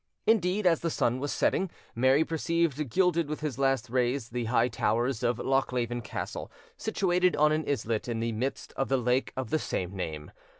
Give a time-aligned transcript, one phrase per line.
[0.25, 4.67] Indeed, as the sun was setting, Mary perceived gilded with his last rays the high
[4.67, 9.51] towers of Lochleven Castle, situated on an islet in the midst of the lake of
[9.51, 10.31] the same name.